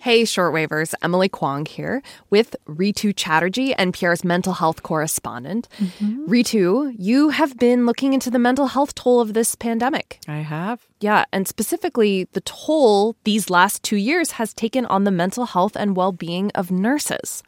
[0.00, 5.68] Hey, shortwavers, Emily Kwong here with Rhitu Chatterjee, NPR's mental health correspondent.
[5.78, 6.26] Mm-hmm.
[6.26, 10.20] Rhitu, you have been looking into the mental health toll of this pandemic.
[10.28, 10.86] I have.
[11.00, 15.74] Yeah, and specifically the toll these last two years has taken on the mental health
[15.74, 17.42] and well being of nurses.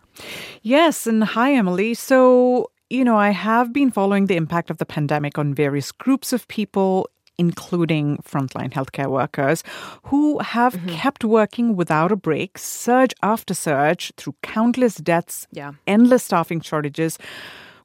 [0.63, 1.95] Yes, and hi, Emily.
[1.95, 6.33] So, you know, I have been following the impact of the pandemic on various groups
[6.33, 7.09] of people
[7.45, 9.65] including frontline healthcare workers,
[10.05, 10.95] who have mm-hmm.
[11.01, 15.73] kept working without a break, surge after surge, through countless deaths, yeah.
[15.87, 17.19] endless staffing shortages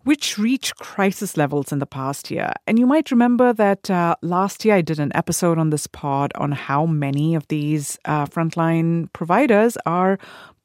[0.05, 2.53] which reached crisis levels in the past year.
[2.67, 6.31] And you might remember that uh, last year I did an episode on this pod
[6.35, 10.19] on how many of these uh, frontline providers are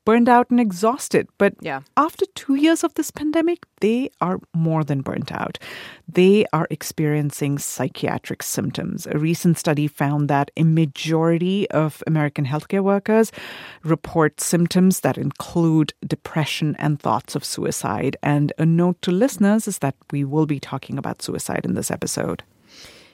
[0.05, 1.29] burned out and exhausted.
[1.39, 1.81] But yeah.
[1.97, 5.59] after two years of this pandemic, they are more than burnt out.
[6.09, 9.07] They are experiencing psychiatric symptoms.
[9.07, 13.31] A recent study found that a majority of American healthcare workers
[13.85, 18.17] report symptoms that include depression and thoughts of suicide.
[18.23, 21.91] And a note to listeners is that we will be talking about suicide in this
[21.91, 22.43] episode.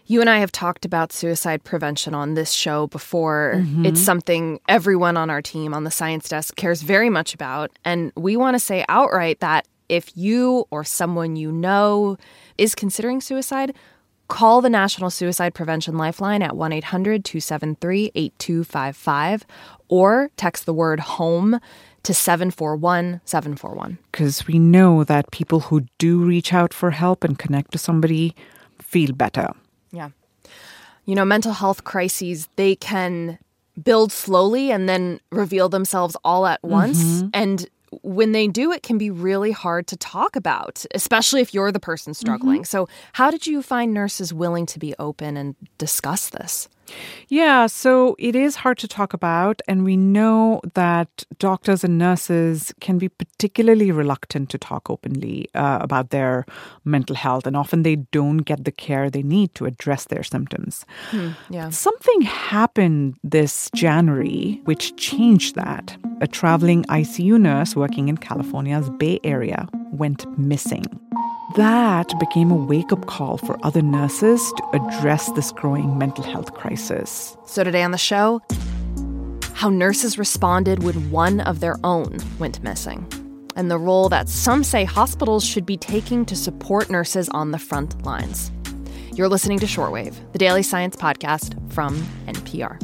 [0.09, 3.55] You and I have talked about suicide prevention on this show before.
[3.57, 3.87] Mm-hmm.
[3.87, 7.73] It's something everyone on our team on the science desk cares very much about.
[7.85, 12.17] And we want to say outright that if you or someone you know
[12.57, 13.75] is considering suicide,
[14.29, 19.45] call the National Suicide Prevention Lifeline at 1 800 273 8255
[19.89, 21.61] or text the word home
[22.05, 23.99] to 741 741.
[24.13, 28.35] Because we know that people who do reach out for help and connect to somebody
[28.81, 29.51] feel better.
[29.97, 30.11] Yeah.
[31.07, 33.39] You know, mental health crises, they can
[33.83, 37.03] build slowly and then reveal themselves all at once.
[37.03, 37.29] Mm-hmm.
[37.33, 37.69] And
[38.03, 41.81] when they do, it can be really hard to talk about, especially if you're the
[41.81, 42.63] person struggling.
[42.63, 42.65] Mm-hmm.
[42.65, 46.69] So, how did you find nurses willing to be open and discuss this?
[47.29, 52.73] Yeah, so it is hard to talk about, and we know that doctors and nurses
[52.81, 56.45] can be particularly reluctant to talk openly uh, about their
[56.85, 60.85] mental health, and often they don't get the care they need to address their symptoms.
[61.11, 61.71] Hmm, yeah.
[61.71, 65.97] Something happened this January which changed that.
[66.21, 70.85] A traveling ICU nurse working in California's Bay Area went missing.
[71.57, 76.53] That became a wake up call for other nurses to address this growing mental health
[76.53, 77.35] crisis.
[77.47, 78.43] So, today on the show,
[79.55, 83.09] how nurses responded when one of their own went missing,
[83.57, 87.59] and the role that some say hospitals should be taking to support nurses on the
[87.59, 88.53] front lines.
[89.15, 91.97] You're listening to Shortwave, the daily science podcast from
[92.27, 92.79] NPR.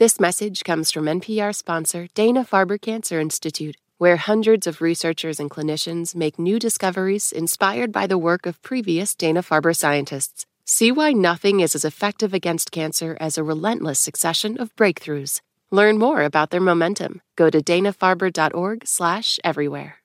[0.00, 5.50] This message comes from NPR sponsor Dana Farber Cancer Institute, where hundreds of researchers and
[5.50, 10.46] clinicians make new discoveries inspired by the work of previous Dana Farber scientists.
[10.64, 15.42] See why nothing is as effective against cancer as a relentless succession of breakthroughs.
[15.70, 17.20] Learn more about their momentum.
[17.36, 19.96] Go to danafarber.org/everywhere.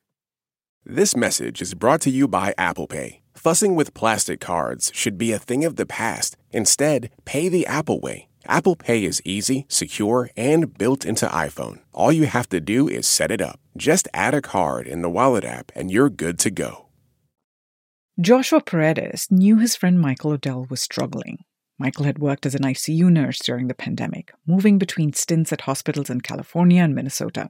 [0.85, 3.21] This message is brought to you by Apple Pay.
[3.33, 6.35] Fussing with plastic cards should be a thing of the past.
[6.51, 11.79] Instead, pay the Apple way Apple Pay is easy, secure, and built into iPhone.
[11.91, 13.59] All you have to do is set it up.
[13.77, 16.87] Just add a card in the Wallet app and you're good to go.
[18.19, 21.39] Joshua Paredes knew his friend Michael Odell was struggling.
[21.77, 26.09] Michael had worked as an ICU nurse during the pandemic, moving between stints at hospitals
[26.09, 27.49] in California and Minnesota.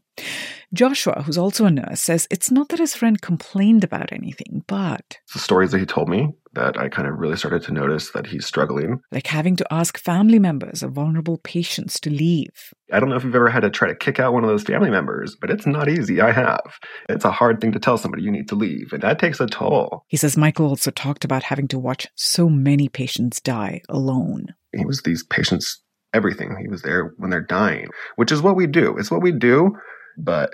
[0.74, 5.20] Joshua, who's also a nurse, says it's not that his friend complained about anything, but.
[5.34, 8.28] The stories that he told me that I kind of really started to notice that
[8.28, 9.00] he's struggling.
[9.12, 12.74] Like having to ask family members of vulnerable patients to leave.
[12.92, 14.64] I don't know if you've ever had to try to kick out one of those
[14.64, 16.22] family members, but it's not easy.
[16.22, 16.80] I have.
[17.10, 19.48] It's a hard thing to tell somebody you need to leave, and that takes a
[19.48, 20.04] toll.
[20.08, 24.56] He says Michael also talked about having to watch so many patients die alone.
[24.76, 25.82] He was these patients'
[26.14, 26.58] everything.
[26.62, 28.98] He was there when they're dying, which is what we do.
[28.98, 29.72] It's what we do,
[30.18, 30.52] but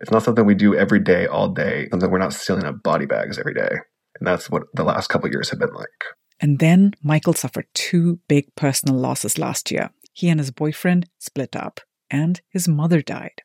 [0.00, 3.06] it's not something we do every day, all day, something we're not sealing up body
[3.06, 3.70] bags every day.
[4.22, 5.88] And that's what the last couple years have been like.
[6.40, 9.90] And then Michael suffered two big personal losses last year.
[10.12, 13.42] He and his boyfriend split up, and his mother died.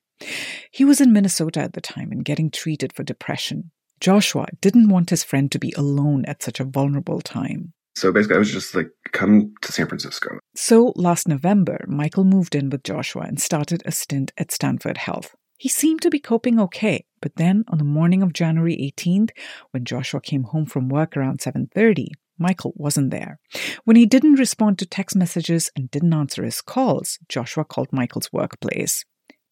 [0.69, 3.71] He was in Minnesota at the time and getting treated for depression.
[3.99, 7.73] Joshua didn't want his friend to be alone at such a vulnerable time.
[7.95, 10.37] So basically, I was just like, come to San Francisco.
[10.53, 15.35] So last November, Michael moved in with Joshua and started a stint at Stanford Health.
[15.57, 19.31] He seemed to be coping okay, but then on the morning of January 18th,
[19.71, 23.39] when Joshua came home from work around 7:30, Michael wasn't there.
[23.83, 28.31] When he didn't respond to text messages and didn't answer his calls, Joshua called Michael's
[28.31, 29.03] workplace.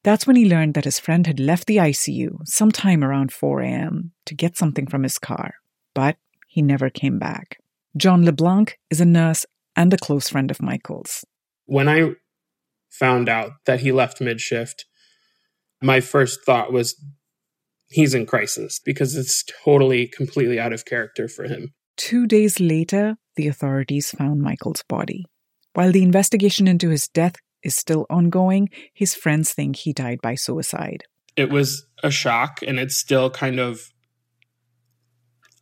[0.03, 4.11] That's when he learned that his friend had left the ICU sometime around 4 a.m.
[4.25, 5.55] to get something from his car,
[5.95, 6.17] but
[6.47, 7.57] he never came back.
[7.97, 11.25] John LeBlanc is a nurse and a close friend of Michael's.
[11.65, 12.11] When I
[12.87, 14.85] found out that he left mid shift,
[15.81, 16.95] my first thought was
[17.89, 21.73] he's in crisis because it's totally, completely out of character for him.
[21.97, 25.25] Two days later, the authorities found Michael's body.
[25.73, 30.35] While the investigation into his death is still ongoing, his friends think he died by
[30.35, 31.03] suicide.
[31.35, 33.81] It was a shock, and it's still kind of,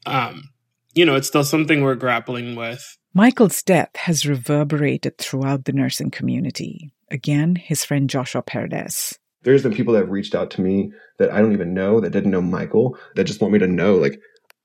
[0.05, 0.49] um,
[0.93, 2.97] you know, it's still something we're grappling with.
[3.15, 6.93] Michael's death has reverberated throughout the nursing community.
[7.09, 9.17] Again, his friend Joshua Paredes.
[9.43, 12.11] There's been people that have reached out to me that I don't even know that
[12.11, 14.19] didn't know Michael that just want me to know, like,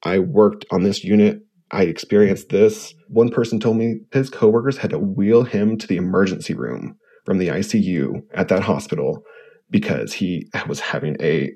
[0.05, 2.95] I worked on this unit I experienced this.
[3.09, 7.39] One person told me his coworkers had to wheel him to the emergency room from
[7.39, 9.23] the ICU at that hospital
[9.71, 11.51] because he was having a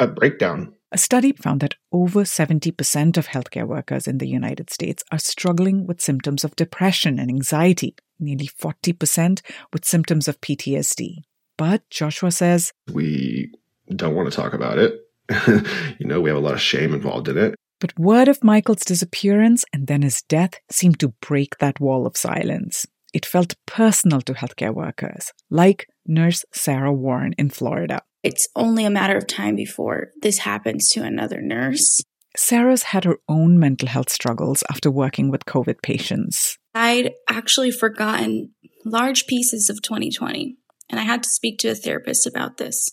[0.00, 0.74] a breakdown.
[0.90, 5.86] A study found that over 70% of healthcare workers in the United States are struggling
[5.86, 9.40] with symptoms of depression and anxiety, nearly 40%
[9.72, 11.22] with symptoms of PTSD.
[11.56, 13.52] But Joshua says, We
[13.94, 15.00] don't want to talk about it.
[15.98, 17.54] you know, we have a lot of shame involved in it.
[17.80, 22.16] But word of Michael's disappearance and then his death seemed to break that wall of
[22.16, 22.86] silence.
[23.12, 28.02] It felt personal to healthcare workers, like nurse Sarah Warren in Florida.
[28.22, 32.00] It's only a matter of time before this happens to another nurse.
[32.36, 36.58] Sarah's had her own mental health struggles after working with COVID patients.
[36.74, 38.50] I'd actually forgotten
[38.84, 40.56] large pieces of 2020,
[40.90, 42.90] and I had to speak to a therapist about this.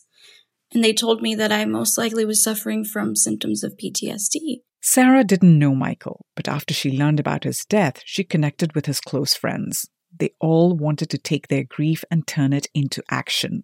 [0.73, 4.61] And they told me that I most likely was suffering from symptoms of PTSD.
[4.81, 8.99] Sarah didn't know Michael, but after she learned about his death, she connected with his
[8.99, 9.87] close friends.
[10.17, 13.63] They all wanted to take their grief and turn it into action,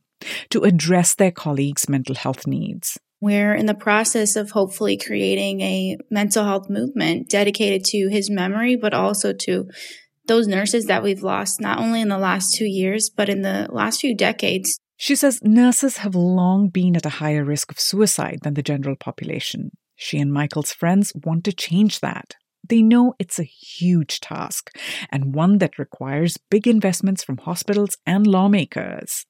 [0.51, 2.99] to address their colleagues' mental health needs.
[3.19, 8.75] We're in the process of hopefully creating a mental health movement dedicated to his memory,
[8.75, 9.67] but also to
[10.27, 13.67] those nurses that we've lost, not only in the last two years, but in the
[13.71, 14.79] last few decades.
[14.97, 18.95] She says nurses have long been at a higher risk of suicide than the general
[18.95, 19.71] population.
[19.95, 22.35] She and Michael's friends want to change that.
[22.67, 24.75] They know it's a huge task
[25.11, 29.25] and one that requires big investments from hospitals and lawmakers.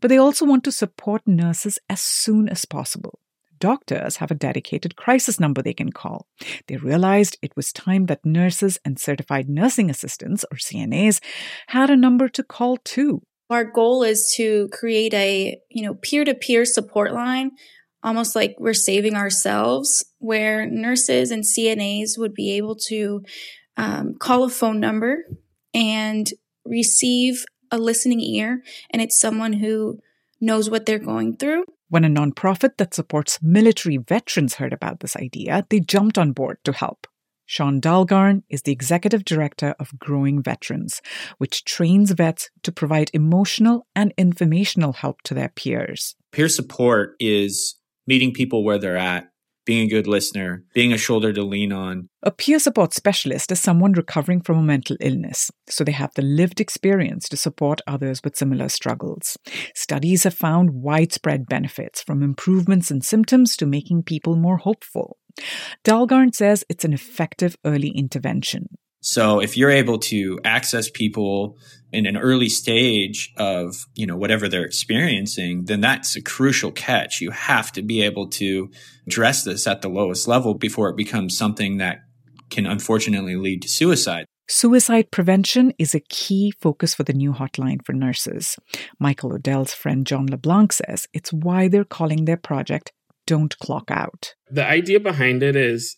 [0.00, 3.18] But they also want to support nurses as soon as possible.
[3.58, 6.26] Doctors have a dedicated crisis number they can call.
[6.68, 11.20] They realized it was time that nurses and certified nursing assistants, or CNAs,
[11.68, 13.22] had a number to call too.
[13.48, 17.52] Our goal is to create a, you know, peer-to-peer support line
[18.06, 23.22] almost like we're saving ourselves, where nurses and CNAs would be able to
[23.76, 25.24] um, call a phone number
[25.74, 26.30] and
[26.64, 29.98] receive a listening ear, and it's someone who
[30.40, 31.64] knows what they're going through.
[31.88, 36.58] When a nonprofit that supports military veterans heard about this idea, they jumped on board
[36.64, 37.06] to help.
[37.48, 41.00] Sean Dalgarn is the executive director of Growing Veterans,
[41.38, 46.16] which trains vets to provide emotional and informational help to their peers.
[46.32, 47.76] Peer support is
[48.08, 49.28] meeting people where they're at,
[49.66, 52.08] being a good listener, being a shoulder to lean on.
[52.22, 56.22] A peer support specialist is someone recovering from a mental illness, so they have the
[56.22, 59.36] lived experience to support others with similar struggles.
[59.74, 65.18] Studies have found widespread benefits from improvements in symptoms to making people more hopeful.
[65.84, 68.78] Dalgarn says it's an effective early intervention.
[69.06, 71.56] So if you're able to access people
[71.92, 77.20] in an early stage of, you know, whatever they're experiencing, then that's a crucial catch.
[77.20, 78.68] You have to be able to
[79.06, 82.00] address this at the lowest level before it becomes something that
[82.50, 84.26] can unfortunately lead to suicide.
[84.48, 88.56] Suicide prevention is a key focus for the new hotline for nurses.
[88.98, 92.92] Michael Odell's friend John LeBlanc says it's why they're calling their project
[93.24, 94.34] Don't Clock Out.
[94.50, 95.96] The idea behind it is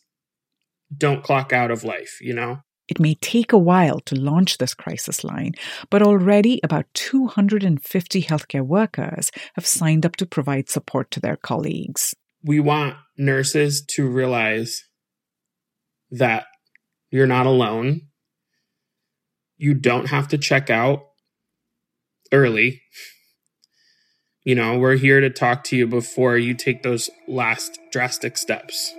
[0.95, 2.61] don't clock out of life, you know?
[2.89, 5.53] It may take a while to launch this crisis line,
[5.91, 12.15] but already about 250 healthcare workers have signed up to provide support to their colleagues.
[12.43, 14.85] We want nurses to realize
[16.11, 16.47] that
[17.11, 18.03] you're not alone.
[19.57, 21.01] You don't have to check out
[22.33, 22.83] early.
[24.45, 28.95] You know, we're here to talk to you before you take those last drastic steps.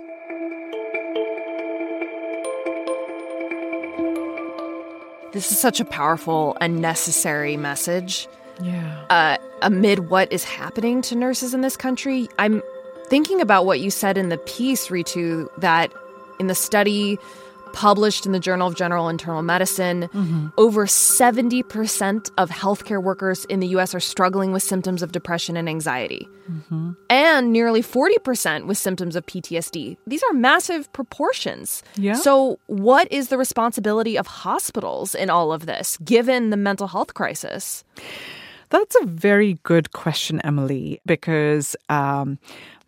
[5.32, 8.28] This is such a powerful and necessary message.
[8.60, 9.06] Yeah.
[9.08, 12.62] Uh, amid what is happening to nurses in this country, I'm
[13.06, 15.92] thinking about what you said in the piece, Rhitu, that
[16.38, 17.18] in the study
[17.72, 20.48] published in the Journal of General Internal Medicine, mm-hmm.
[20.58, 25.68] over 70% of healthcare workers in the US are struggling with symptoms of depression and
[25.68, 26.92] anxiety, mm-hmm.
[27.08, 29.96] and nearly 40% with symptoms of PTSD.
[30.06, 31.82] These are massive proportions.
[31.96, 32.14] Yeah.
[32.14, 37.14] So, what is the responsibility of hospitals in all of this, given the mental health
[37.14, 37.84] crisis?
[38.70, 42.38] That's a very good question, Emily, because um,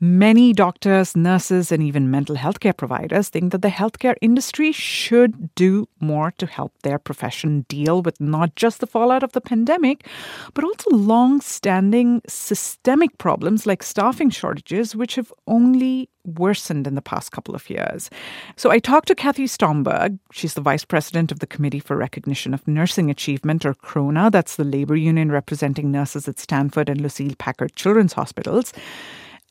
[0.05, 5.55] Many doctors, nurses, and even mental health care providers think that the healthcare industry should
[5.55, 10.09] do more to help their profession deal with not just the fallout of the pandemic,
[10.55, 17.01] but also long standing systemic problems like staffing shortages, which have only worsened in the
[17.01, 18.11] past couple of years.
[18.57, 20.19] So I talked to Kathy Stromberg.
[20.33, 24.33] She's the vice president of the Committee for Recognition of Nursing Achievement, or CRONA.
[24.33, 28.73] That's the labor union representing nurses at Stanford and Lucile Packard Children's Hospitals.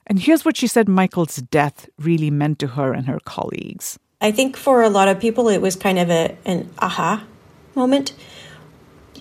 [0.07, 3.97] And here's what she said Michael's death really meant to her and her colleagues.
[4.19, 7.23] I think for a lot of people, it was kind of a, an aha
[7.75, 8.13] moment.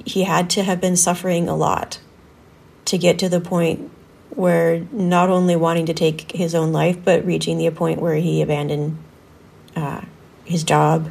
[0.05, 2.01] He had to have been suffering a lot
[2.87, 3.91] to get to the point
[4.31, 8.43] where not only wanting to take his own life, but reaching the point where he
[8.43, 8.99] abandoned
[9.77, 10.03] uh,
[10.45, 11.11] his job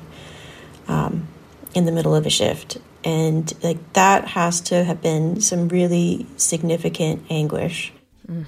[0.88, 1.28] um,
[1.74, 2.78] in the middle of a shift.
[3.04, 7.94] And like that has to have been some really significant anguish.
[8.30, 8.46] Mm.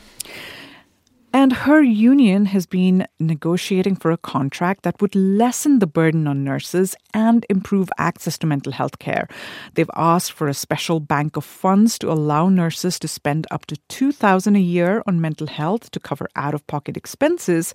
[1.33, 6.43] And her union has been negotiating for a contract that would lessen the burden on
[6.43, 9.27] nurses and improve access to mental health care.
[9.75, 13.77] They've asked for a special bank of funds to allow nurses to spend up to
[13.87, 17.73] 2000 a year on mental health to cover out-of-pocket expenses,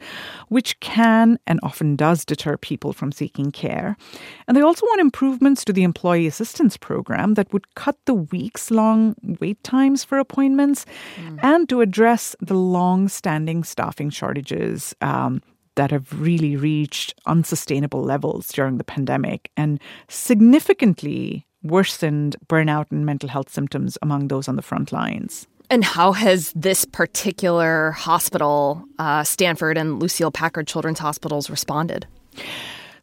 [0.49, 3.97] which can and often does deter people from seeking care.
[4.47, 9.15] And they also want improvements to the employee assistance program that would cut the weeks-long
[9.41, 10.85] wait times for appointments
[11.17, 11.39] mm.
[11.43, 15.43] and to address the long-standing staffing shortages um,
[15.77, 23.29] that have really reached unsustainable levels during the pandemic and significantly worsened burnout and mental
[23.29, 25.47] health symptoms among those on the front lines.
[25.69, 32.07] And how has this particular hospital, uh, Stanford and Lucile Packard Children's Hospitals, responded?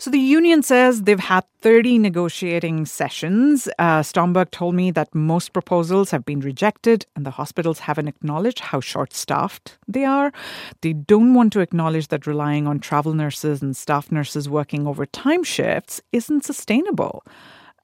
[0.04, 3.70] So the union says they've had 30 negotiating sessions.
[3.80, 8.60] Uh, Stromberg told me that most proposals have been rejected and the hospitals haven't acknowledged
[8.60, 10.34] how short staffed they are.
[10.82, 15.46] They don't want to acknowledge that relying on travel nurses and staff nurses working overtime
[15.46, 17.24] shifts isn't sustainable.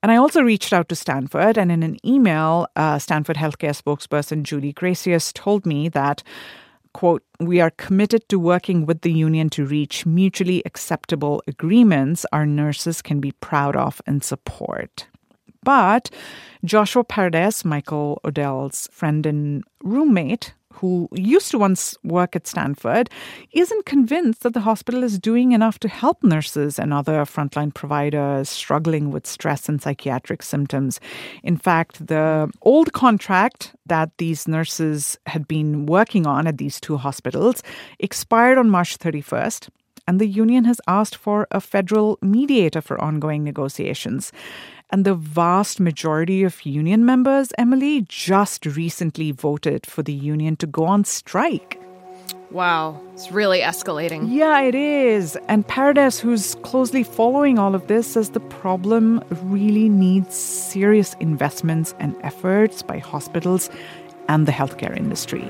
[0.04, 4.44] And I also reached out to Stanford, and in an email, uh, Stanford healthcare spokesperson
[4.44, 6.24] Julie Greicius told me that
[6.94, 12.46] quote, we are committed to working with the union to reach mutually acceptable agreements our
[12.46, 15.08] nurses can be proud of and support.
[15.64, 16.10] But
[16.64, 23.10] Joshua Paredes, Michael Odell's friend and roommate, who used to once work at Stanford,
[23.52, 28.50] isn't convinced that the hospital is doing enough to help nurses and other frontline providers
[28.50, 31.00] struggling with stress and psychiatric symptoms.
[31.44, 36.98] In fact, the old contract that these nurses had been working on at these two
[36.98, 37.62] hospitals
[38.00, 39.70] expired on March 31st
[40.10, 44.32] and the union has asked for a federal mediator for ongoing negotiations.
[44.92, 50.68] And the vast majority of union members, Emily, just recently voted for the union to
[50.68, 51.80] go on strike.
[52.52, 54.26] Wow, it's really escalating.
[54.28, 55.38] Yeah, it is.
[55.48, 61.94] And Paredes, who's closely following all of this, says the problem really needs serious investments
[62.00, 63.70] and efforts by hospitals
[64.28, 65.48] and the healthcare industry.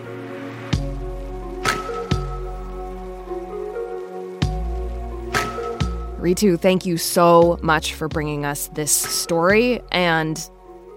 [6.19, 10.49] Rhitu, thank you so much for bringing us this story and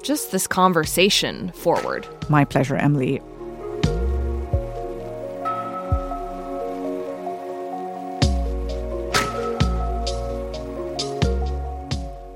[0.02, 2.08] just this conversation forward.
[2.28, 3.20] My pleasure, Emily.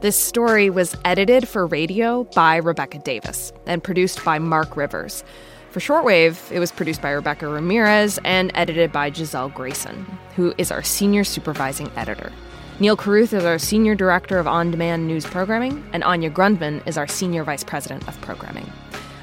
[0.00, 5.24] This story was edited for radio by Rebecca Davis and produced by Mark Rivers.
[5.72, 10.70] For shortwave, it was produced by Rebecca Ramirez and edited by Gisele Grayson, who is
[10.70, 12.30] our senior supervising editor.
[12.78, 16.98] Neal Carruth is our Senior Director of On Demand News Programming, and Anya Grundmann is
[16.98, 18.70] our Senior Vice President of Programming.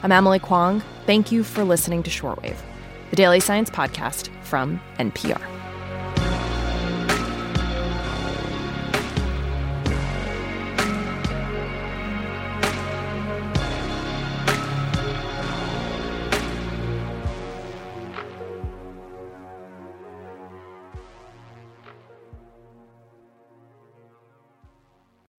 [0.01, 0.81] I'm Emily Kwong.
[1.05, 2.57] Thank you for listening to Shortwave,
[3.11, 5.62] the daily science podcast from NPR.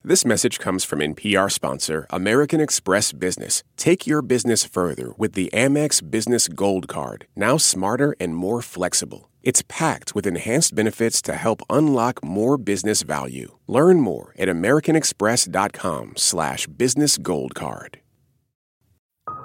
[0.06, 3.62] This message comes from NPR sponsor American Express Business.
[3.78, 9.30] Take your business further with the Amex Business Gold Card, now smarter and more flexible.
[9.42, 13.56] It's packed with enhanced benefits to help unlock more business value.
[13.66, 17.98] Learn more at americanexpress.com slash business gold card.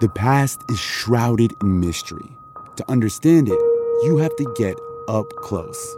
[0.01, 2.29] The past is shrouded in mystery.
[2.75, 3.59] To understand it,
[4.03, 4.75] you have to get
[5.07, 5.95] up close.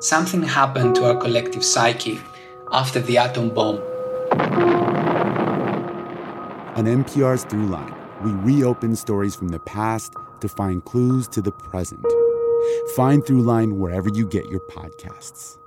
[0.00, 2.20] Something happened to our collective psyche
[2.72, 3.80] after the atom bomb.
[6.76, 12.04] On NPR's Throughline, we reopen stories from the past to find clues to the present.
[12.94, 15.59] Find Throughline wherever you get your podcasts.